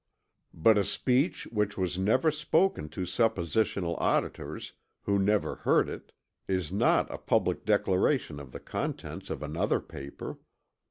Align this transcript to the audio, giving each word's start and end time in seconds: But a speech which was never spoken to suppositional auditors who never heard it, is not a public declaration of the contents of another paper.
But 0.55 0.79
a 0.79 0.83
speech 0.83 1.45
which 1.51 1.77
was 1.77 1.99
never 1.99 2.31
spoken 2.31 2.89
to 2.89 3.01
suppositional 3.01 4.01
auditors 4.01 4.73
who 5.03 5.19
never 5.19 5.57
heard 5.57 5.89
it, 5.89 6.11
is 6.47 6.71
not 6.71 7.07
a 7.11 7.19
public 7.19 7.65
declaration 7.65 8.39
of 8.39 8.51
the 8.51 8.59
contents 8.59 9.29
of 9.29 9.43
another 9.43 9.79
paper. 9.79 10.39